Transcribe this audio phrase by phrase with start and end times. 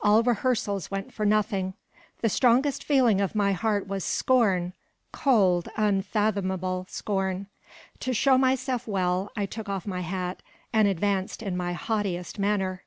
[0.00, 1.74] All rehearsals went for nothing:
[2.20, 4.72] the strongest feeling of my heart was scorn,
[5.10, 7.48] cold, unfathomable scorn.
[7.98, 10.42] To show myself well, I took off my hat,
[10.72, 12.84] and advanced in my haughtiest manner.